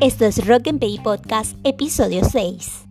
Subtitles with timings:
[0.00, 2.84] Esto es Rock and Pay Podcast, episodio 6.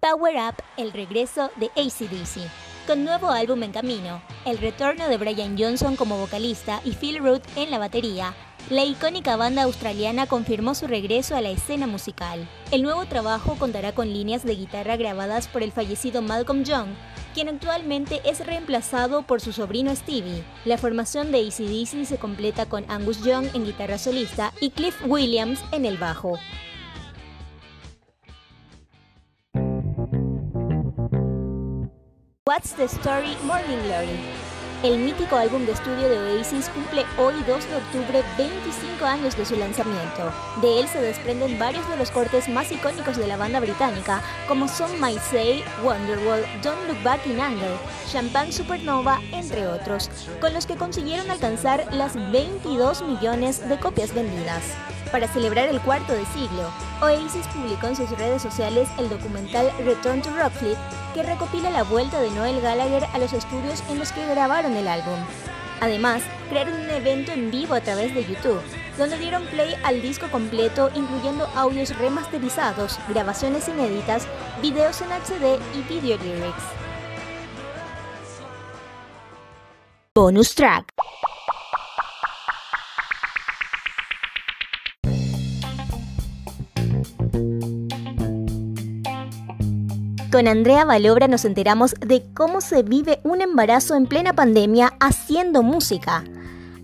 [0.00, 2.48] Power Up, el regreso de ACDC.
[2.86, 7.42] Con nuevo álbum en camino, el retorno de Brian Johnson como vocalista y Phil Root
[7.56, 8.32] en la batería,
[8.70, 12.48] la icónica banda australiana confirmó su regreso a la escena musical.
[12.70, 16.88] El nuevo trabajo contará con líneas de guitarra grabadas por el fallecido Malcolm Young,
[17.36, 20.42] quien actualmente es reemplazado por su sobrino Stevie.
[20.64, 25.62] La formación de ACDC se completa con Angus Young en guitarra solista y Cliff Williams
[25.70, 26.38] en el bajo.
[32.46, 34.45] What's the Story Morning Glory
[34.82, 39.46] el mítico álbum de estudio de Oasis cumple hoy 2 de octubre 25 años de
[39.46, 40.32] su lanzamiento.
[40.60, 44.68] De él se desprenden varios de los cortes más icónicos de la banda británica, como
[44.68, 47.76] Some Might Say, Wonderwall, Don't Look Back in Anger,
[48.10, 54.62] Champagne Supernova, entre otros, con los que consiguieron alcanzar las 22 millones de copias vendidas.
[55.16, 60.20] Para celebrar el cuarto de siglo, Oasis publicó en sus redes sociales el documental Return
[60.20, 60.76] to Rockfleet,
[61.14, 64.86] que recopila la vuelta de Noel Gallagher a los estudios en los que grabaron el
[64.86, 65.18] álbum.
[65.80, 68.60] Además, crearon un evento en vivo a través de YouTube,
[68.98, 74.28] donde dieron play al disco completo incluyendo audios remasterizados, grabaciones inéditas,
[74.60, 76.62] videos en HD y video lyrics.
[80.14, 80.95] Bonus track.
[90.36, 95.62] Con Andrea Valobra nos enteramos de cómo se vive un embarazo en plena pandemia haciendo
[95.62, 96.24] música.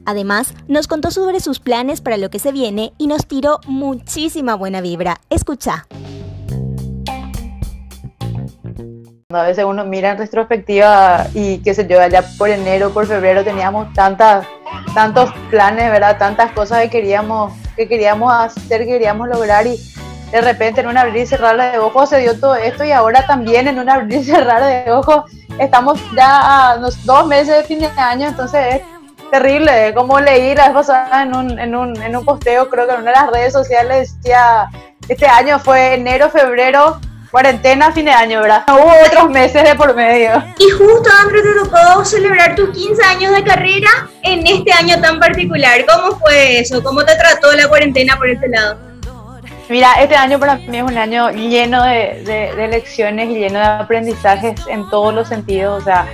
[0.06, 4.54] Además, nos contó sobre sus planes para lo que se viene y nos tiró muchísima
[4.54, 5.20] buena vibra.
[5.28, 5.86] Escucha.
[9.28, 13.44] A veces uno mira en retrospectiva y qué sé yo, allá por enero, por febrero
[13.44, 14.46] teníamos tantas,
[14.94, 16.16] tantos planes, ¿verdad?
[16.16, 19.76] Tantas cosas que queríamos, que queríamos hacer, que queríamos lograr y
[20.32, 23.26] de repente en un abrir y cerrar de ojos se dio todo esto y ahora
[23.26, 27.64] también en un abrir y cerrar de ojos estamos ya a unos dos meses de
[27.64, 28.82] fin de año, entonces es
[29.30, 29.92] terrible.
[29.94, 33.10] Como leí la vez en un, en, un, en un posteo, creo que en una
[33.10, 34.68] de las redes sociales decía,
[35.06, 36.98] este año fue enero, febrero,
[37.30, 38.64] cuarentena, fin de año, ¿verdad?
[38.68, 40.42] Hubo otros meses de por medio.
[40.58, 45.20] Y justo, André, te tocó celebrar tus 15 años de carrera en este año tan
[45.20, 45.84] particular.
[45.86, 46.82] ¿Cómo fue eso?
[46.82, 48.91] ¿Cómo te trató la cuarentena por este lado?
[49.68, 53.64] Mira, este año para mí es un año lleno de, de, lecciones y lleno de
[53.64, 55.82] aprendizajes en todos los sentidos.
[55.82, 56.06] O sea,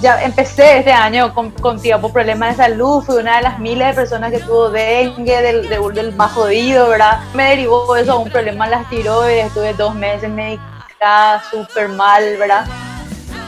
[0.00, 1.80] ya empecé este año con, con
[2.12, 6.12] problemas de salud, fui una de las miles de personas que tuvo dengue, del, del,
[6.14, 7.20] más jodido, ¿verdad?
[7.34, 12.22] Me derivó eso a un problema en las tiroides, estuve dos meses medicada, súper mal,
[12.38, 12.66] ¿verdad?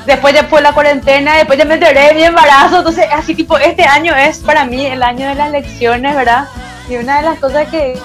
[0.07, 3.59] Después ya fue la cuarentena, después ya me enteré de mi embarazo, entonces así tipo,
[3.59, 6.47] este año es para mí el año de las lecciones, ¿verdad?
[6.89, 7.99] Y una de las cosas que,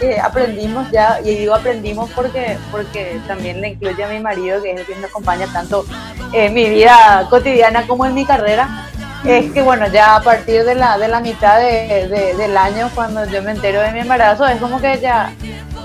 [0.00, 4.72] que, aprendimos ya, y digo aprendimos porque, porque también le incluye a mi marido, que
[4.72, 5.84] es el que me acompaña tanto
[6.32, 8.88] en mi vida cotidiana como en mi carrera,
[9.24, 13.24] es que bueno, ya a partir de la, de la mitad de, del año, cuando
[13.26, 15.32] yo me entero de mi embarazo, es como que ya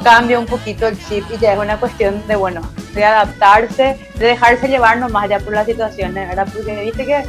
[0.03, 2.62] cambia un poquito el chip y ya es una cuestión de, bueno,
[2.94, 6.48] de adaptarse, de dejarse llevar nomás ya por las situaciones, ¿verdad?
[6.53, 7.24] Porque viste que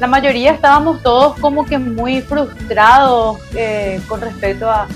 [0.00, 4.86] la mayoría estábamos todos como que muy frustrados eh, con respecto a,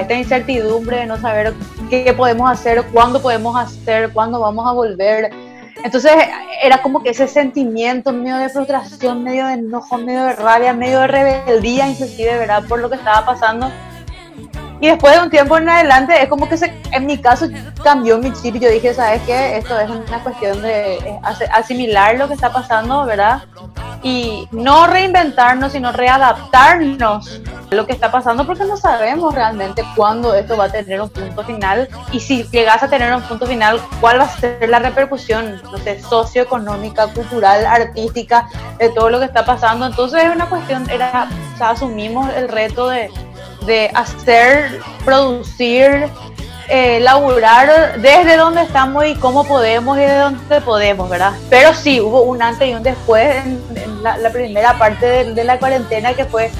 [0.00, 1.52] esta incertidumbre de no saber
[1.90, 5.30] qué podemos hacer, cuándo podemos hacer, cuándo vamos a volver.
[5.82, 6.12] Entonces
[6.62, 11.00] era como que ese sentimiento medio de frustración, medio de enojo, medio de rabia, medio
[11.00, 12.62] de rebeldía inclusive, ¿verdad?
[12.68, 13.68] Por lo que estaba pasando.
[14.80, 17.48] Y después de un tiempo en adelante, es como que se, en mi caso
[17.82, 18.56] cambió mi chip.
[18.56, 19.56] Yo dije, ¿sabes qué?
[19.56, 20.98] Esto es una cuestión de
[21.52, 23.42] asimilar lo que está pasando, ¿verdad?
[24.02, 27.40] Y no reinventarnos, sino readaptarnos
[27.70, 31.08] a lo que está pasando porque no sabemos realmente cuándo esto va a tener un
[31.08, 34.80] punto final y si llegas a tener un punto final, cuál va a ser la
[34.80, 39.86] repercusión, no sé, socioeconómica, cultural, artística, de todo lo que está pasando.
[39.86, 41.28] Entonces es una cuestión, era,
[41.60, 43.10] o asumimos el reto de,
[43.66, 46.10] de hacer, producir,
[46.68, 51.32] eh, laburar desde donde estamos y cómo podemos y de dónde podemos, ¿verdad?
[51.50, 53.62] Pero sí, hubo un antes y un después en,
[54.02, 56.50] la, primera parte de, la cuarentena que fue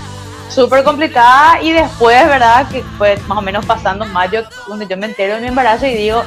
[0.48, 2.68] súper complicada y después, ¿verdad?
[2.68, 5.94] Que fue más o menos pasando mayo, donde yo me entero de mi embarazo y
[5.94, 6.22] digo,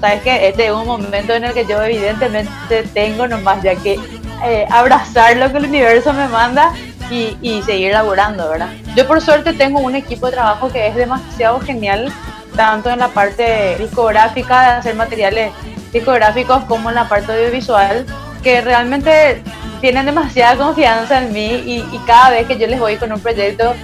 [0.00, 0.48] ¿sabes qué?
[0.48, 3.98] Este es un momento en el que yo evidentemente tengo nomás ya que
[4.44, 6.72] eh, abrazar lo que el universo me manda
[7.10, 8.70] y, y seguir laburando, ¿verdad?
[8.96, 12.12] Yo por suerte tengo un equipo de trabajo que es demasiado genial
[12.56, 15.52] tanto en la parte discográfica, de hacer materiales
[15.92, 18.06] discográficos, como en la parte audiovisual,
[18.42, 19.42] que realmente
[19.80, 23.20] tienen demasiada confianza en mí y, y cada vez que yo les voy con un
[23.20, 23.74] proyecto,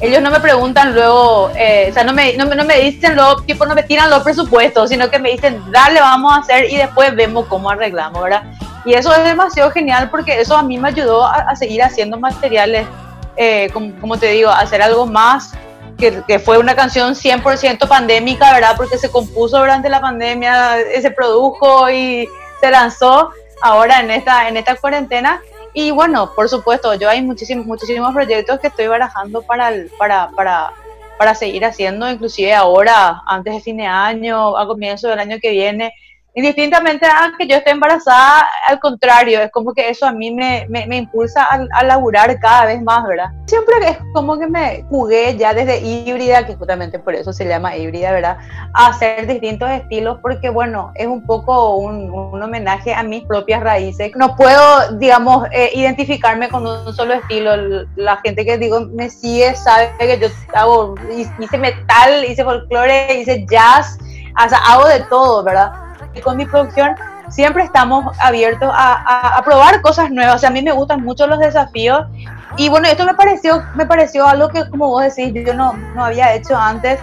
[0.00, 3.42] ellos no me preguntan luego, eh, o sea, no me, no, no, me dicen luego,
[3.42, 6.76] tipo, no me tiran los presupuestos, sino que me dicen, dale, vamos a hacer y
[6.78, 8.44] después vemos cómo arreglamos, ¿verdad?
[8.86, 12.86] Y eso es demasiado genial porque eso a mí me ayudó a, seguir haciendo materiales,
[13.36, 15.52] eh, como, como, te digo, hacer algo más,
[15.98, 18.74] que, que fue una canción 100% pandémica, ¿verdad?
[18.78, 22.26] Porque se compuso durante la pandemia, se produjo y
[22.58, 25.40] se lanzó ahora en esta, en esta cuarentena
[25.72, 30.72] y bueno, por supuesto, yo hay muchísimos, muchísimos proyectos que estoy barajando para, para, para,
[31.16, 35.50] para seguir haciendo, inclusive ahora, antes de fin de año, a comienzo del año que
[35.50, 35.94] viene.
[36.34, 40.64] Indistintamente a que yo esté embarazada, al contrario, es como que eso a mí me,
[40.68, 43.30] me, me impulsa a, a, laburar cada vez más, ¿verdad?
[43.46, 47.76] Siempre es como que me jugué ya desde híbrida, que justamente por eso se llama
[47.76, 48.38] híbrida, ¿verdad?
[48.74, 53.60] A hacer distintos estilos, porque bueno, es un poco un, un homenaje a mis propias
[53.60, 54.12] raíces.
[54.14, 57.86] No puedo, digamos, eh, identificarme con un solo estilo.
[57.96, 60.94] La gente que digo me sigue sabe que yo hago,
[61.40, 63.98] hice metal, hice folclore, hice jazz,
[64.44, 65.89] o sea, hago de todo, ¿verdad?
[66.22, 66.96] Con mi producción
[67.28, 70.42] siempre estamos abiertos a, a, probar cosas nuevas.
[70.44, 72.06] A mí me gustan mucho los desafíos.
[72.56, 76.04] Y bueno, esto me pareció, me pareció algo que, como vos decís, yo no, no
[76.04, 76.98] había hecho antes.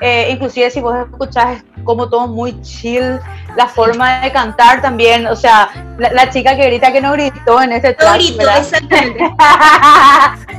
[0.00, 3.18] Eh, inclusive si vos escuchás como todo muy chill,
[3.56, 7.62] la forma de cantar también, o sea, la, la chica que grita que no gritó
[7.62, 9.20] en ese track, no gritó, exactamente.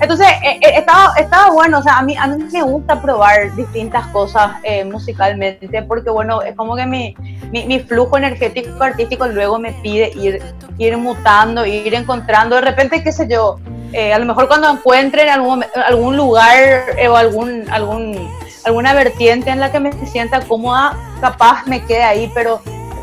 [0.00, 3.54] Entonces, eh, eh, estaba, estaba bueno, o sea, a mí, a mí me gusta probar
[3.54, 7.14] distintas cosas eh, musicalmente, porque bueno, es como que mi,
[7.50, 10.42] mi, mi, flujo energético artístico luego me pide ir,
[10.78, 13.58] ir mutando, ir encontrando, de repente, qué sé yo,
[13.94, 18.30] a lo mejor cuando encuentre en algún, algún lugar o algún, algún
[18.64, 22.60] alguna vertiente en la que me sienta cómoda, capaz me quede ahí, pero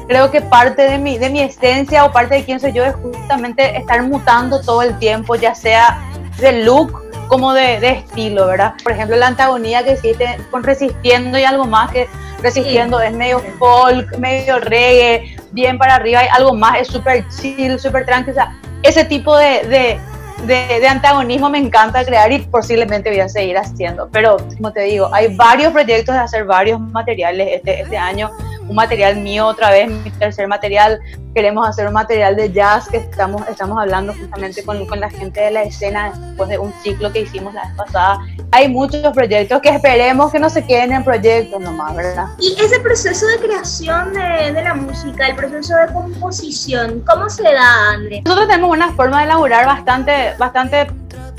[0.08, 2.96] creo que parte de mi, de mi esencia o parte de quién soy yo es
[2.96, 6.00] justamente estar mutando todo el tiempo, ya sea
[6.40, 8.74] de look como de, de estilo, ¿verdad?
[8.84, 12.08] Por ejemplo, la antagonía que existe con Resistiendo y algo más, que
[12.42, 13.06] Resistiendo sí.
[13.06, 18.06] es medio folk, medio reggae, bien para arriba, hay algo más, es súper chill, súper
[18.06, 20.00] tranquilo, o sea, ese tipo de, de
[20.45, 24.09] de, de, antagonismo me encanta crear y posiblemente voy a seguir haciendo.
[24.12, 28.30] Pero, como te digo, hay varios proyectos de hacer varios materiales este, este año.
[28.69, 31.00] Un material mío otra vez, mi tercer material.
[31.33, 35.42] Queremos hacer un material de jazz que estamos, estamos hablando justamente con, con la gente
[35.42, 38.19] de la escena después de un ciclo que hicimos la vez pasada.
[38.51, 42.27] Hay muchos proyectos que esperemos que no se queden en proyectos nomás, ¿verdad?
[42.39, 47.44] Y ese proceso de creación de, de la música, el proceso de composición, ¿cómo se
[47.44, 48.22] da, André?
[48.24, 50.88] Nosotros tenemos una forma de elaborar bastante, bastante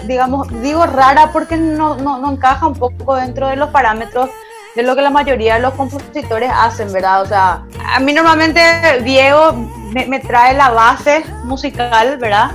[0.07, 4.31] digamos, digo rara porque no, no, no encaja un poco dentro de los parámetros
[4.75, 7.23] de lo que la mayoría de los compositores hacen, ¿verdad?
[7.23, 8.61] O sea, a mí normalmente
[9.03, 9.53] Diego
[9.93, 12.53] me, me trae la base musical, ¿verdad?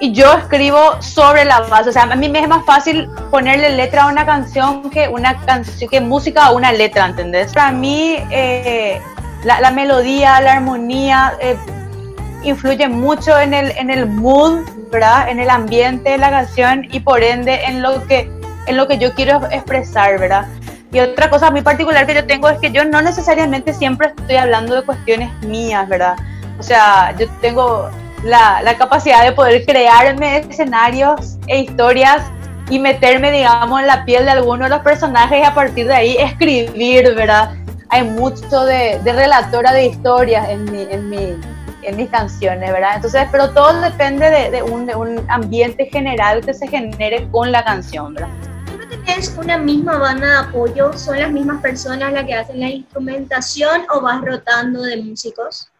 [0.00, 1.90] y yo escribo sobre la base.
[1.90, 5.40] O sea, a mí me es más fácil ponerle letra a una canción que una
[5.44, 7.52] canción, que música a una letra, ¿entendés?
[7.52, 9.00] Para mí, eh,
[9.44, 11.56] la, la, melodía, la armonía eh,
[12.44, 15.28] influye mucho en el, en el mood, ¿verdad?
[15.28, 18.30] En el ambiente de la canción y por ende en lo que,
[18.66, 20.46] en lo que yo quiero expresar, ¿verdad?
[20.92, 24.36] Y otra cosa muy particular que yo tengo es que yo no necesariamente siempre estoy
[24.36, 26.16] hablando de cuestiones mías, ¿verdad?
[26.58, 27.90] O sea, yo tengo
[28.24, 32.22] la, la, capacidad de poder crearme escenarios e historias
[32.70, 35.94] y meterme, digamos, en la piel de alguno de los personajes y a partir de
[35.94, 37.52] ahí escribir, ¿verdad?
[37.90, 41.36] Hay mucho de, de relatora de historias en, mi, en, mi,
[41.82, 42.96] en mis canciones, ¿verdad?
[42.96, 47.52] Entonces, pero todo depende de, de, un, de un ambiente general que se genere con
[47.52, 48.30] la canción, ¿verdad?
[49.16, 50.92] ¿Es una misma banda de apoyo?
[50.92, 55.70] ¿Son las mismas personas las que hacen la instrumentación o vas rotando de músicos?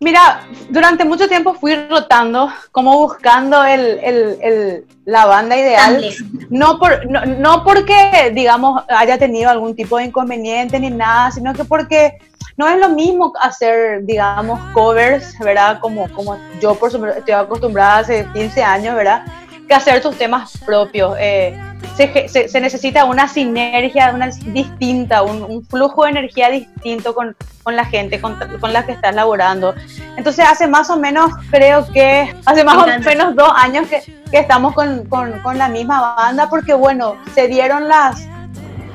[0.00, 6.04] Mira, durante mucho tiempo fui rotando, como buscando el, el, el, la banda ideal.
[6.48, 11.54] No, por, no, no, porque, digamos, haya tenido algún tipo de inconveniente ni nada, sino
[11.54, 12.18] que porque
[12.56, 15.78] no es lo mismo hacer, digamos, covers, ¿verdad?
[15.80, 19.24] Como, como yo, por supuesto, estoy acostumbrada hace 15 años, ¿verdad?
[19.68, 21.14] Que hacer tus temas propios.
[21.20, 21.56] Eh,
[21.96, 27.36] se, se, se, necesita una sinergia una, distinta, un, un, flujo de energía distinto con,
[27.62, 29.74] con la gente con, con, la que estás laborando.
[30.16, 34.38] Entonces hace más o menos, creo que hace más o menos dos años que, que
[34.38, 38.26] estamos con, con, con, la misma banda porque bueno, se dieron las,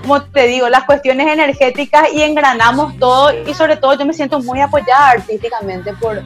[0.01, 4.39] como te digo, las cuestiones energéticas y engranamos todo y sobre todo yo me siento
[4.39, 6.21] muy apoyada artísticamente por,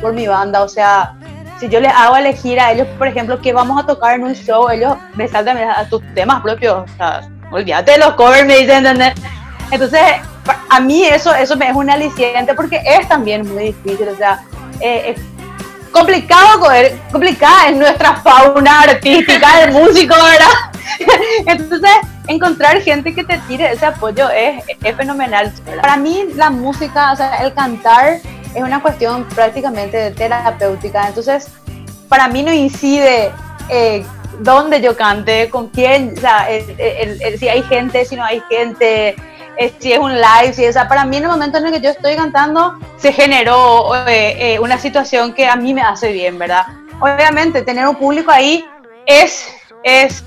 [0.00, 1.16] por mi banda, o sea,
[1.64, 4.34] si yo les hago elegir a ellos, por ejemplo, que vamos a tocar en un
[4.34, 6.84] show, ellos me saltan a tus temas propios,
[7.50, 9.14] olvídate de los covers, me dicen, ¿entendés?
[9.70, 10.02] Entonces,
[10.68, 14.42] a mí eso, eso me es un aliciente porque es también muy difícil, o sea,
[14.80, 15.16] eh,
[15.90, 16.68] complicado,
[17.10, 20.70] complicada es nuestra fauna artística del músico, ¿verdad?
[21.46, 21.90] Entonces,
[22.26, 25.50] encontrar gente que te tire ese apoyo es, es fenomenal.
[25.80, 28.20] Para mí, la música, o sea, el cantar
[28.54, 31.08] es una cuestión prácticamente terapéutica.
[31.08, 31.48] Entonces,
[32.08, 33.32] para mí no incide
[33.68, 34.04] eh,
[34.40, 36.46] dónde yo cante, con quién, o sea,
[37.38, 39.16] si hay gente, si no hay gente,
[39.56, 41.80] eh, si es un live, si es, para mí en el momento en el que
[41.80, 46.66] yo estoy cantando se generó eh, una situación que a mí me hace bien, ¿verdad?
[47.00, 48.64] Obviamente tener un público ahí
[49.06, 49.46] es
[49.82, 50.24] es,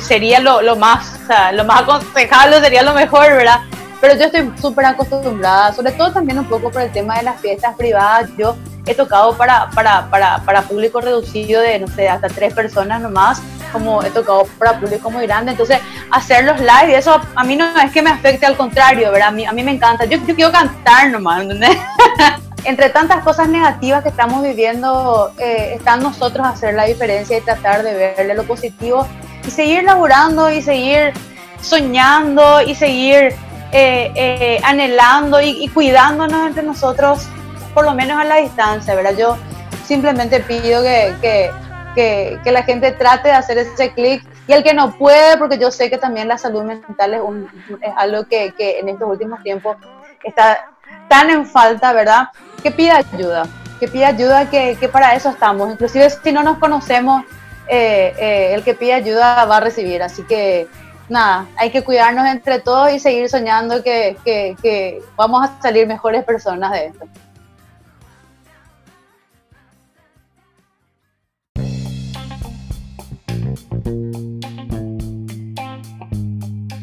[0.00, 3.62] sería lo, lo más, o sea, lo más aconsejable, sería lo mejor, ¿verdad?
[4.04, 7.40] Pero yo estoy súper acostumbrada, sobre todo también un poco por el tema de las
[7.40, 8.28] fiestas privadas.
[8.36, 13.00] Yo he tocado para, para, para, para público reducido de, no sé, hasta tres personas
[13.00, 13.40] nomás,
[13.72, 15.52] como he tocado para público muy grande.
[15.52, 15.78] Entonces,
[16.10, 19.28] hacer los live, eso a mí no es que me afecte, al contrario, ¿verdad?
[19.28, 20.04] A mí, a mí me encanta.
[20.04, 21.78] Yo, yo quiero cantar nomás, ¿entendés?
[22.64, 27.82] Entre tantas cosas negativas que estamos viviendo, eh, está nosotros hacer la diferencia y tratar
[27.82, 29.08] de verle lo positivo
[29.46, 31.14] y seguir laburando y seguir
[31.62, 33.34] soñando y seguir
[33.76, 37.26] eh, eh, anhelando y, cuidándonos entre nosotros,
[37.74, 39.16] por lo menos a la distancia, ¿verdad?
[39.18, 39.36] Yo
[39.84, 41.50] simplemente pido que,
[41.92, 45.72] que, la gente trate de hacer ese clic y el que no puede, porque yo
[45.72, 47.48] sé que también la salud mental es, un,
[47.80, 49.76] es algo que, que en estos últimos tiempos
[50.22, 50.68] está
[51.08, 52.28] tan en falta, ¿verdad?
[52.62, 53.44] Que pida ayuda,
[53.80, 55.72] que pida ayuda, que, que para eso estamos.
[55.72, 57.24] Inclusive si no nos conocemos,
[57.66, 60.00] eh, el que pide ayuda va a recibir.
[60.00, 60.68] Así que
[61.08, 66.24] nada, hay que cuidarnos entre todos y seguir soñando que, que, vamos a salir mejores
[66.24, 67.06] personas de esto.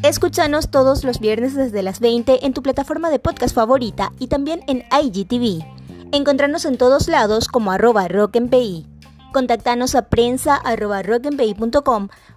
[0.02, 4.62] Escúchanos todos los viernes desde las 20 en tu plataforma de podcast favorita y también
[4.66, 5.64] en IGTV.
[6.12, 8.08] Encontrarnos en todos lados como arroba.
[9.32, 11.02] Contactanos a prensa arroba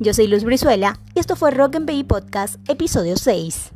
[0.00, 1.76] Yo soy Luz Brizuela y esto fue Rock
[2.08, 3.72] Podcast, episodio 6.